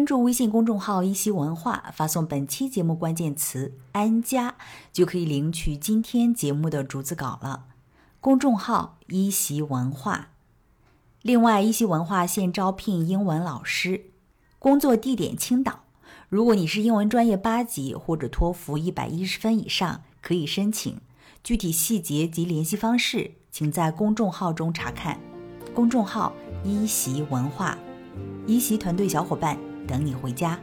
[0.00, 4.54] 关注微信公众号“一席文化”，发送本期节目关键词“安家”，
[4.94, 7.66] 就可以领取今天节目的逐字稿了。
[8.18, 10.30] 公众号“一席文化”。
[11.20, 14.06] 另外，一席文化现招聘英文老师，
[14.58, 15.80] 工作地点青岛。
[16.30, 20.98] 如果你是英文专业八级或者托福一百一十分以上，可以申请。
[21.44, 25.20] 具体细节及联系方式，请在公众号中查看。
[25.74, 26.32] 公众号
[26.64, 27.76] “一席文化”，
[28.48, 29.58] 一席团队小伙伴
[29.90, 30.56] 等你回家。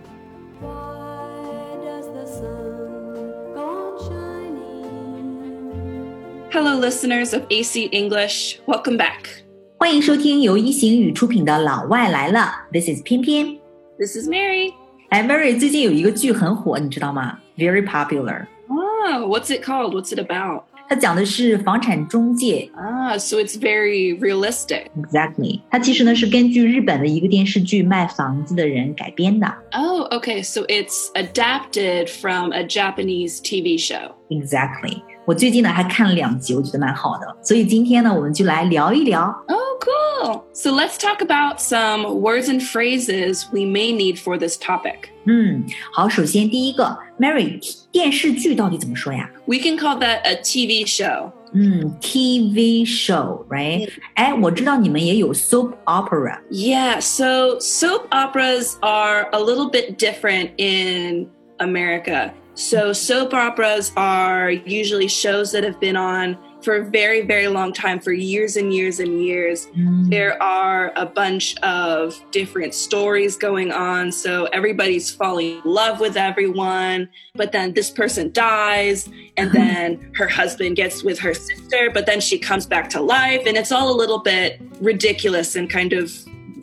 [6.50, 8.56] Hello, listeners of AC English.
[8.66, 9.44] Welcome back.
[9.78, 12.40] 欢迎收听由一行语出品的《老外来了》。
[12.72, 13.60] This is 翩翩。
[14.00, 14.74] This is Mary.
[15.10, 18.48] 哎，Mary，最近有一个剧很火，你知道吗？Very popular.
[18.70, 19.94] Oh, what's it called?
[19.94, 20.64] What's it about?
[20.90, 25.60] 它讲的是房产中介 Ah, so it's very realistic.，Exactly。
[25.70, 30.42] 它其实呢是根据日本的一个电视剧《卖房子的人》改编的 Oh, okay.
[30.42, 35.02] So it's adapted from a Japanese TV show.，Exactly。
[35.26, 40.45] 我最近呢还看了两集，我觉得蛮好的，所以今天呢我们就来聊一聊 Oh, cool.
[40.53, 45.11] So let's talk about some words and phrases we may need for this topic.
[45.25, 47.61] 嗯，好，首先第一个，Mary，
[47.91, 49.31] 电视剧到底怎么说呀？
[49.47, 51.33] We can call that a TV show.
[51.55, 53.89] 嗯，TV show，right？
[54.15, 62.33] 哎，我知道你们也有 soap opera， Yeah, so soap operas are a little bit different in America.
[62.55, 67.73] So soap operas are usually shows that have been on for a very, very long
[67.73, 69.67] time, for years and years and years.
[69.75, 74.13] 嗯 There are a bunch of different stories going on.
[74.13, 80.29] So everybody's falling in love with everyone, but then this person dies, and then her
[80.29, 83.91] husband gets with her sister, but then she comes back to life, and it's all
[83.91, 86.13] a little bit ridiculous and kind of.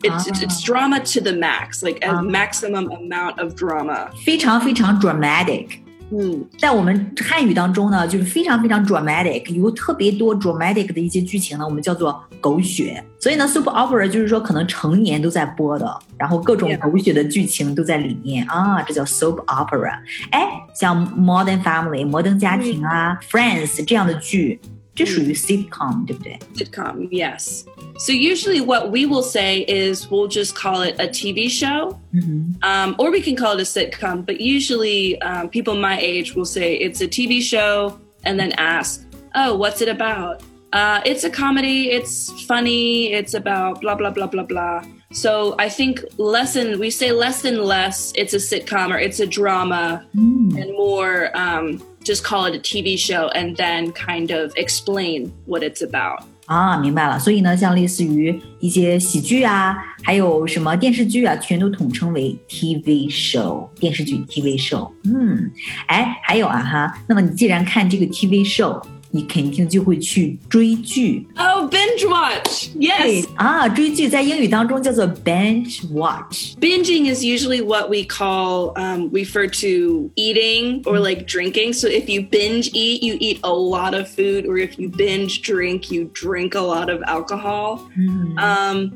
[0.02, 2.22] It's, it's, it's drama to the max, like a Ah.
[2.22, 4.10] maximum amount of drama.
[4.26, 5.82] 非常非常 dramatic。
[6.15, 6.45] Hmm.
[6.59, 13.03] 在我们汉语当中呢，就是非常非常 dramatic，有特别多 dramatic 的一些剧情呢，我们叫做狗血。
[13.19, 19.99] 所以呢，soap opera 就是说可能成年都在播的，然后各种狗血的剧情都在里面啊，这叫 soap opera。
[20.31, 24.61] 哎，像 Modern Family、摩登家庭啊、Friends 这样的剧，
[24.96, 26.38] 这属于 sitcom，对不对？
[26.56, 27.64] Sitcom, yes.
[28.00, 31.98] So usually what we will say is we'll just call it a TV show.
[32.14, 34.26] 嗯 um, or we can call it a sitcom.
[34.26, 39.06] But usually, um, people my age will say it's a TV show and then ask,
[39.36, 40.42] "Oh, what's it about?"
[40.74, 41.90] Uh, it's a comedy.
[41.92, 43.12] It's funny.
[43.14, 44.84] It's about blah blah blah blah blah.
[45.12, 48.12] So I think less and we say less and less.
[48.16, 52.60] It's a sitcom or it's a drama, 嗯 and more um, just call it a
[52.60, 56.24] TV show and then kind of explain what it's about.
[56.46, 57.20] 啊，明白了。
[57.20, 64.90] 所以呢，像类似于一些喜剧啊，还有什么电视剧啊，全都统称为 TV show，电视剧 TV show。
[65.04, 65.52] 嗯，
[65.86, 68.82] 哎，还有啊哈，那么你既然看这个 TV show，
[69.14, 71.26] 你肯定就会去追剧。
[71.36, 72.70] Oh, binge watch.
[72.76, 73.26] Yes.
[73.36, 76.54] 啊，追剧在英语当中叫做 binge watch。
[76.60, 82.08] binging is usually what we call um, refer to eating or like drinking so if
[82.08, 86.10] you binge eat you eat a lot of food or if you binge drink you
[86.14, 88.92] drink a lot of alcohol 嗯 um,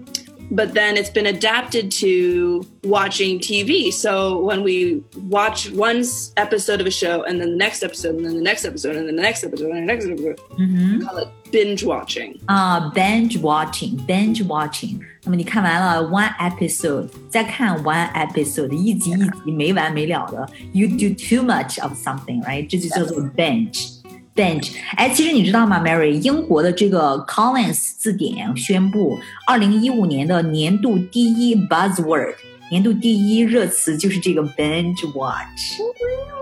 [0.52, 6.80] but then it's been adapted to watching tv so when we watch one s- episode
[6.82, 9.16] of a show and then the next episode and then the next episode and then
[9.16, 14.44] the next episode and the next episode 嗯 we call it binge watching 啊，binge watching，binge
[14.48, 15.00] watching。
[15.24, 22.68] 那么你看完了 one episode，再看 one episode，一集一集没完没了的，you do too much of something，right？
[22.68, 23.97] 这就叫做 binge。
[24.38, 26.12] binge，哎，其实你知道吗，Mary？
[26.12, 32.36] 英国的这个 Collins 字典宣布，二零一五年的年度第一 buzzword，
[32.72, 35.80] 年度第一热词就是这个 binge watch。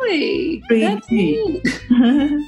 [0.03, 1.61] really Pretty That's neat.
[1.89, 2.41] neat.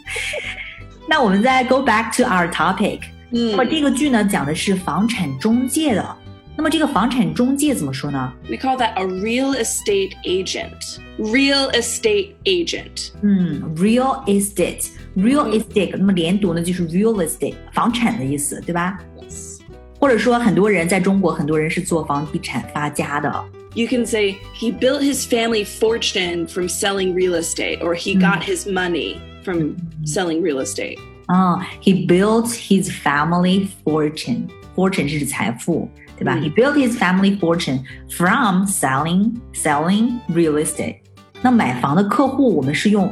[1.07, 3.01] 那我们再 go back to our topic。
[3.29, 3.69] 那么 Hmm.
[3.69, 6.17] 这个剧呢，讲的是房产中介的。
[6.55, 8.31] 那么这个房产中介怎么说呢？
[8.47, 10.99] We call that a real estate agent.
[11.17, 13.09] Real estate agent.
[13.23, 18.99] 嗯，real estate，real estate，那么连读呢就是 real estate，房产的意思，对吧？
[19.21, 19.59] Yes.
[19.99, 23.45] 或者说很多人在中国，很多人是做房地产发家的。
[23.75, 28.43] You can say he built his family fortune from selling real estate, or he got
[28.43, 29.75] his money from
[30.05, 30.97] selling real estate.
[31.27, 37.79] 啊、h e built his family fortune，fortune 是指财富，对吧、嗯 h e built his family fortune
[38.09, 40.97] from selling selling real estate。
[41.41, 43.11] 那买房的客户，我们是用，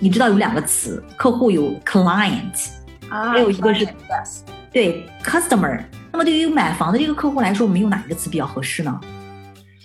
[0.00, 2.68] 你知道有两个词，客户有 client，
[3.10, 4.40] Ah, 还有一个是 yes.
[4.72, 5.82] 对 customer。
[6.12, 9.00] 那么对于买房的这个客户来说，我们用哪一个词比较合适呢？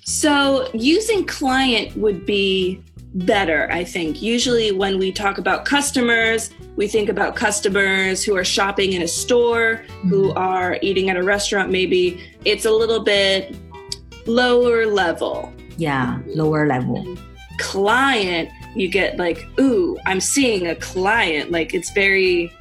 [0.04, 2.82] So using client would be
[3.14, 4.22] better, I think.
[4.22, 9.08] Usually, when we talk about customers, we think about customers who are shopping in a
[9.08, 12.20] store, who are eating at a restaurant, maybe.
[12.46, 13.56] It's a little bit
[14.26, 15.52] lower level.
[15.78, 17.06] Yeah, lower level.
[17.60, 21.52] Client, you get like, ooh, I'm seeing a client.
[21.52, 22.52] Like it's very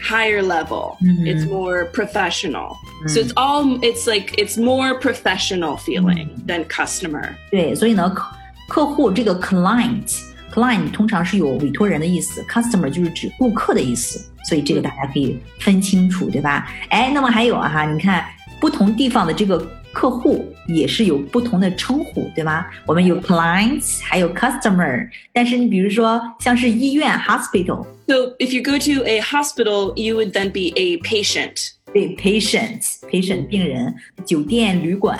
[0.00, 0.96] higher level.
[1.02, 1.26] Mhm.
[1.26, 2.76] It's more professional.
[3.06, 7.34] So it's all, it's like, it's more professional feeling than customer.
[7.50, 8.26] 对，所以呢，客
[8.68, 10.20] 客户这个 client
[10.52, 16.68] client 通常是有委托人的意思，customer 就是指顾客的意思，所以这个大家可以分清楚，对吧？
[16.88, 18.24] 哎，那么还有啊哈，你看
[18.60, 22.70] 不同地方的这个 客户也是有不同的称呼，对吧？
[22.86, 30.96] 我们有 clients，还有 customer，但是你比如说像是医院 hospital， So if you go to a hospital, you would then be a
[30.98, 31.72] patient.
[31.92, 32.80] 对 patient
[33.10, 33.94] patient 病人，
[34.24, 35.18] 酒店旅馆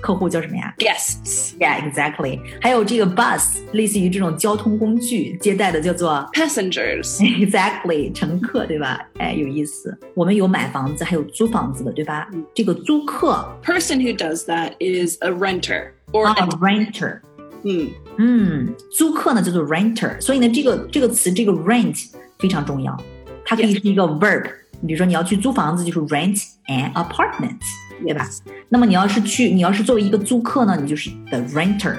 [0.00, 0.74] 客户叫什么呀？
[0.78, 2.40] Guests, Yeah, exactly。
[2.60, 7.18] 还有这个 bus，类似于这种交通工具接待的叫做 passengers.
[7.20, 9.00] exactly 乘客，对吧？
[9.18, 9.96] 哎，有意思。
[10.14, 12.28] 我们有买房子，还有租房子的，对吧？
[12.54, 17.20] 这个租客 Person who does that is a renter or 啊 a, renter，
[17.62, 22.06] hmm, 嗯，租客呢叫做 renter，所以呢，这个这个词这个 rent
[22.38, 22.96] 非常重要，
[23.44, 23.82] 它可以 Yes.
[23.82, 24.50] 是一个 verb。
[24.82, 27.58] 你比如说你要去租房子，就是 rent an apartment，
[28.04, 28.28] 对吧？
[28.68, 31.96] 那么你要是去，你要是作为一个租客呢，你就是 the renter。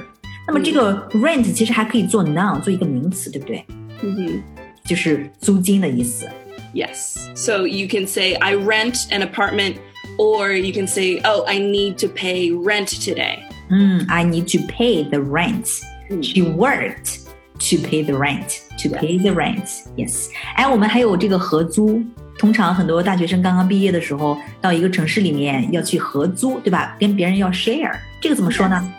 [0.48, 3.66] 那么这个 rent 其实还可以做 noun，做一个名词，对不对？
[4.02, 4.42] mhm.
[4.86, 6.28] 就是租金的意思。
[6.74, 7.18] Yes.
[7.36, 9.76] So you can say, I rent an apartment,
[10.18, 13.40] or you can say, oh, I need to pay rent today.
[13.70, 15.68] 嗯，I need to pay the rent.
[16.10, 17.26] 嗯 She worked
[17.60, 18.62] to pay the rent.
[18.80, 19.68] To pay the rent.
[19.98, 20.30] Yes.
[20.56, 22.02] 哎，我们还有这个合租。
[22.44, 26.96] 通常很多大学生刚刚毕业的时候，到一个城市里面要去合租，对吧？
[27.00, 27.92] 跟别人要 share，
[28.22, 28.94] 这个怎么说呢？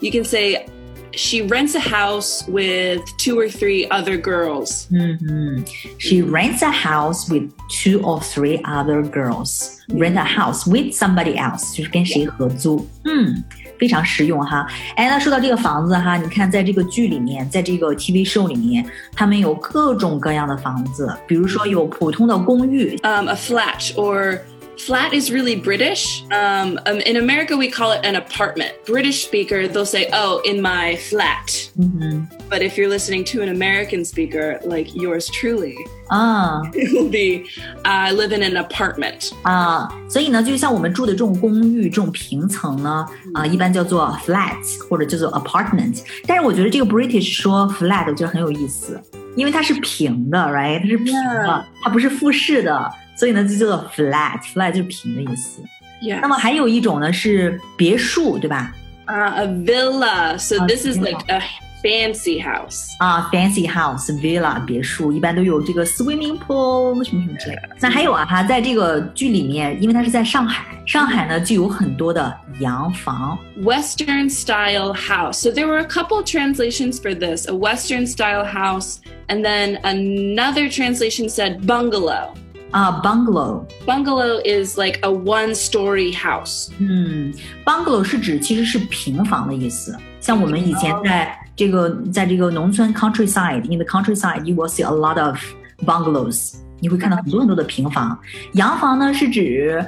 [0.00, 0.66] You can say,
[1.12, 4.86] she rents a house with two or three other girls.
[4.90, 5.64] 嗯嗯，
[5.98, 9.78] She rents a house with two or three other girls.
[9.88, 12.88] Rent a house with somebody else，就是跟谁合租。
[13.04, 13.44] 嗯，
[13.77, 14.67] 非常实用哈。
[14.95, 18.85] 哎，那说到这个房子哈，你看在这个剧里面，在这个 TV show 里面，
[19.15, 24.39] 他们有各种各样的房子，比如说有普通的公寓，Um, a flat, or
[24.78, 26.24] flat is really British.
[26.32, 28.72] Um, um, in America, we call it an apartment.
[28.84, 31.70] British speaker, they'll say, oh, in my flat.
[31.78, 35.76] 嗯哼， But if you're listening to an American speaker, like yours truly,
[36.08, 37.44] 啊 it will be,
[37.84, 39.30] I live in an apartment.
[39.42, 44.58] 啊，所以呢，就像我们住的这种公寓、这种平层呢，啊，一般叫做 flat
[44.90, 46.02] 或者叫做 apartment。
[46.26, 49.00] 但是我觉得这个 British 说 flat，我觉得很有意思，
[49.36, 50.80] 因为它是平的，right？
[50.80, 55.62] 它是平的 Yeah 它不是复式的， 所以呢就叫做 flat，flat 就是平的意思。
[56.00, 56.20] Yeah.
[56.20, 58.72] 那么还有一种呢是别墅，对吧？
[59.06, 60.38] Uh, a villa.
[60.38, 61.10] So A this is villa.
[61.10, 61.40] like a
[61.82, 62.86] fancy house.
[62.98, 67.62] 啊，fancy house villa 别墅一般都有这个 swimming pool 什么什么之类的。
[67.80, 73.36] 那还有啊哈，在这个剧里面，因为它是在上海，上海呢就有很多的洋房。
[73.60, 75.34] Western style house.
[75.34, 80.68] So there were a couple translations for this a Western style house, and then another
[80.68, 82.34] translation said bungalow.
[82.70, 86.70] 啊，bungalow， Bungalow is like a one story house.
[86.78, 87.32] 嗯，
[87.64, 89.94] bungalow 是指其实是平房的意思。
[90.20, 95.36] 像我们以前在这个在这个农村 countryside，in the countryside you will see a lot of
[95.84, 98.18] bungalows，你会看到很多很多的平房。
[98.54, 99.84] 洋房呢是指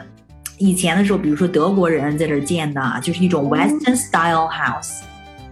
[0.58, 5.00] 以前的时候，比如说德国人在这儿建的，就是一种 Western style house。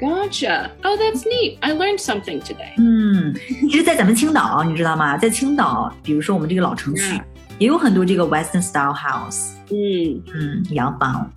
[0.00, 0.70] Gotcha.
[0.82, 1.58] Oh, that's neat.
[1.60, 2.74] I learned something today.
[2.76, 3.32] 嗯，
[3.70, 5.16] 其实，在咱们青岛，你知道吗？
[5.16, 7.22] 在青岛，比如说我们这个老城区 Yeah.
[7.58, 9.52] 也有很多这个 Western style house。
[9.68, 10.20] Mm.
[10.34, 11.30] 嗯，洋房。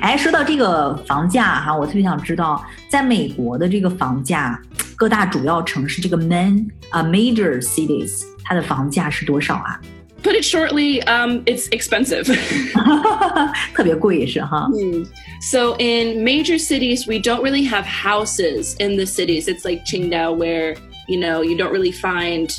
[0.00, 4.60] 哎，说到这个房价哈，我特别想知道，在美国的这个房价，
[4.94, 9.80] 各大主要城市这个 main 啊、major cities，它的房价是多少啊？
[10.22, 12.28] Put it shortly, um, it's expensive.
[13.74, 14.68] 特别贵是哈。
[14.68, 15.04] Hmm.
[15.50, 19.48] So in major cities, we don't really have houses in the cities.
[19.48, 20.76] It's like Qingdao, where
[21.08, 22.56] you know you don't really find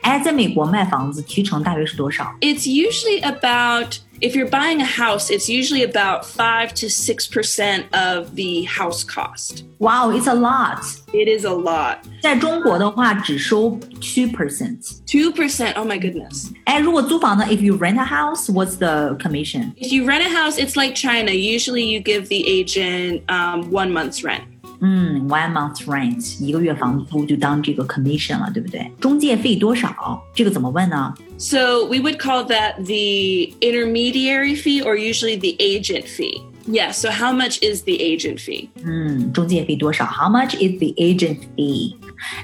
[0.00, 2.34] 哎，在美国卖房子提成大约是多少？
[2.40, 7.86] It's usually about if you're buying a house, it's usually about five to six percent
[7.92, 9.64] of the house cost.
[9.78, 10.80] 哇哦，It's a lot。
[11.12, 11.98] It is a lot.
[12.22, 15.00] 在中国的话，只收 two percent。
[15.06, 15.74] Two percent.
[15.74, 16.50] Oh my goodness.
[16.64, 17.44] 哎，如果租房呢？
[17.50, 19.74] If you rent a house, what's the commission?
[19.76, 21.32] If you rent a house, it's like China.
[21.32, 24.44] Usually, you give the agent um, one month's rent.
[24.80, 28.90] 嗯，one month rent，一个月房租就当这个 commission 了，对不对？
[29.00, 30.22] 中介费多少？
[30.34, 31.14] 这个怎么问呢？
[31.38, 36.42] So we would call that the intermediary fee, or usually the agent fee.
[36.66, 36.92] Yeah.
[36.92, 38.68] So how much is the agent fee?
[38.82, 40.06] 嗯，中介费多少？
[40.06, 41.94] How much is the agent fee？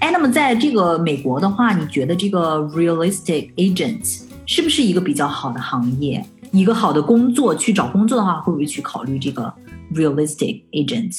[0.01, 6.25] 哎，那么在这个美国的话，你觉得这个 real estate agent 是不是一个比较好的行业？
[6.53, 9.53] 一个好的工作，去找工作的话，会不会去考虑这个
[9.95, 11.17] realistic agent？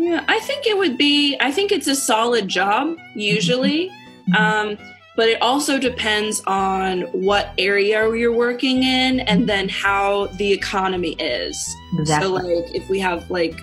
[0.00, 1.36] Yeah, I think it would be.
[1.40, 3.90] I think it's a solid job usually,
[4.36, 4.78] um,
[5.16, 11.12] but it also depends on what area you're working in and then how the economy
[11.18, 11.56] is.
[11.98, 12.28] Exactly.
[12.28, 13.60] So, like, if we have like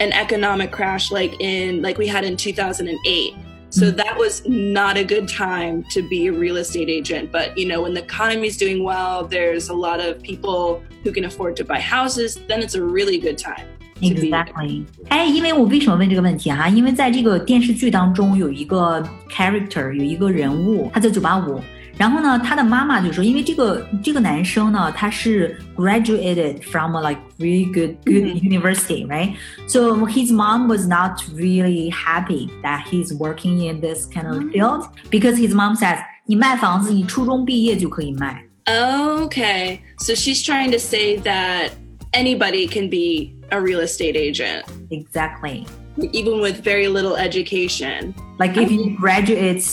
[0.00, 3.34] an economic crash, like in like we had in 2008.
[3.70, 3.96] So Mhm.
[3.96, 7.30] that was not a good time to be a real estate agent.
[7.32, 11.24] But you know, when the economy's doing well, there's a lot of people who can
[11.24, 12.38] afford to buy houses.
[12.48, 13.66] Then it's a really good time.
[14.01, 14.83] to be- Exactly。
[15.09, 21.61] 哎，因为我为什么问这个问题哈、因为在这个电视剧当中有一个 character，有一个人物，他在九八五。
[21.95, 28.41] 然后呢，他的妈妈就说，因为这个这个男生呢，他是 graduated from a like really good good Mhm.
[28.41, 29.33] university, right?
[29.67, 34.87] So his mom was not really happy that he's working in this kind of field
[35.11, 38.43] because his mom says，你卖房子，你初中毕业就可以卖。
[38.65, 39.77] Okay.
[39.99, 41.73] So she's trying to say that
[42.13, 45.66] anybody can be a real estate agent, Exactly.
[46.12, 48.14] even with very little education.
[48.38, 49.64] Like if you graduate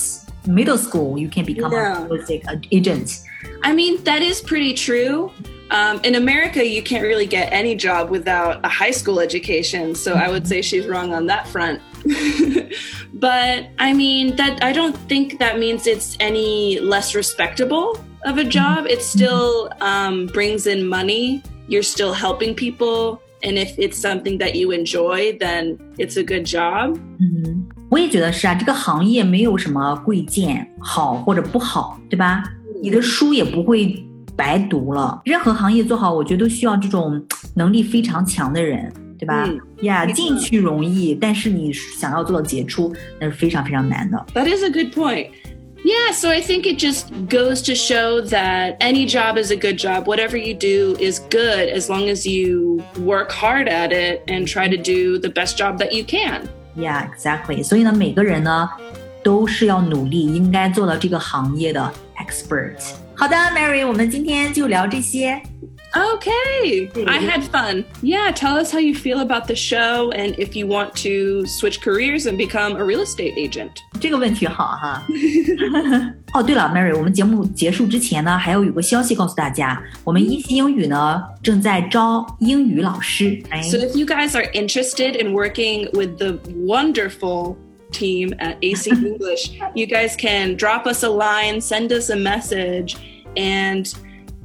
[0.48, 2.04] middle school, you can become Yeah.
[2.04, 3.20] a real estate agent.
[3.64, 5.32] I mean, that is pretty true.
[5.72, 9.96] Um, in America, you can't really get any job without a high school education.
[9.96, 11.82] So I would say she's wrong on that front.
[13.14, 18.44] but I mean, that I don't think that means it's any less respectable of a
[18.44, 18.86] job.
[18.86, 21.42] It still um, brings in money.
[21.68, 23.22] You're still helping people.
[23.43, 26.97] And if it's something that you enjoy, then it's a good job.
[27.19, 32.43] 嗯，我也觉得是啊，这个行业没有什么贵贱好或者不好，对吧？
[32.83, 34.05] 你的书也不会
[34.37, 35.23] 白读了。
[35.25, 39.45] 任何行业做好，我觉得都需要这种能力非常强的人，对吧？
[39.47, 44.27] 嗯呀没错进去容易，但是你想要做到杰出，那是非常非常难的。
[44.35, 45.29] That is a good point.
[45.83, 49.79] Yeah, so I think it just goes to show that any job is a good
[49.79, 50.07] job.
[50.07, 54.69] Whatever you do is good as long as you work hard at it and try
[54.69, 56.51] to do the best job that you can.
[56.77, 57.63] Yeah, exactly.
[57.65, 58.69] 所以呢，每个人呢
[59.23, 62.77] 都是要努力，应该做到这个行业的 expert。
[63.15, 65.41] 好的，Mary，我们今天就聊这些。
[65.96, 66.92] Okay.
[67.08, 67.86] I had fun.
[68.02, 68.32] Yeah.
[68.32, 72.26] Tell us how you feel about the show and if you want to switch careers
[72.26, 73.72] and become a real estate agent.
[74.02, 75.02] 这个问题好哈。
[76.34, 83.42] 哦，对了，Mary，我们节目结束之前呢，还要有个消息告诉大家，我们一席英语呢正在招英语老师。
[83.64, 87.56] So if you guys are interested in working with the wonderful
[87.92, 92.98] team at AC English, you guys can drop us a line, send us a message,
[93.38, 93.94] and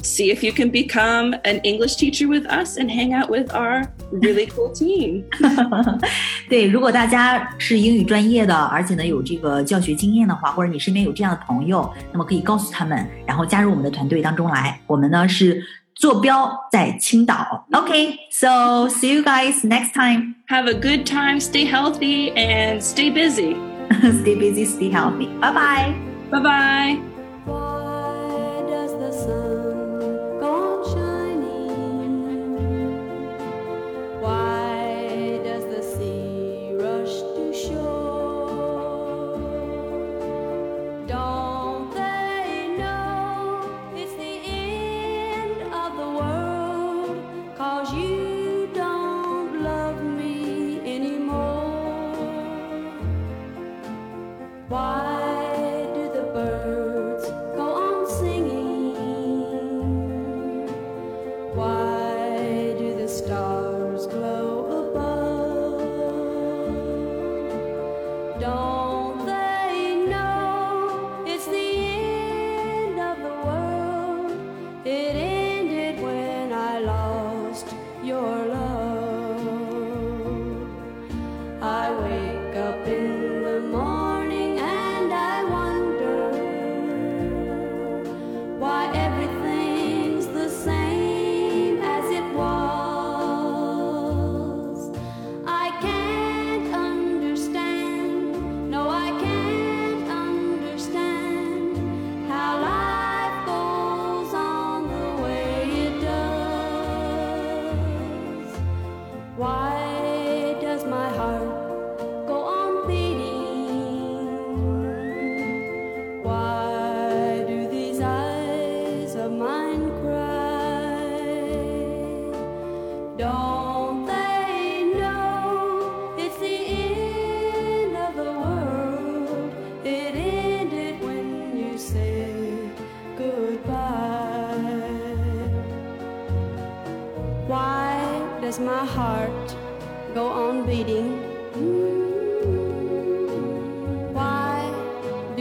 [0.01, 3.87] see if you can become an English teacher with us and hang out with our
[4.11, 5.23] really cool team.
[6.47, 14.79] 对，如果大家是英语专业的，而且呢有这个教学经验的话，或者你身边有这样的朋友，那么可以告诉他们，然后加入我们的团队当中来。
[14.85, 15.63] 我们呢是
[15.95, 17.65] 坐标在青岛。
[17.71, 20.35] OK，so、see you guys next time.
[20.49, 23.55] Have a good time, stay healthy, and stay busy.
[24.21, 25.29] stay busy, stay healthy.
[25.39, 25.95] Bye bye.
[26.29, 27.08] Bye bye.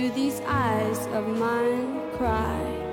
[0.10, 2.89] these eyes of mine cry?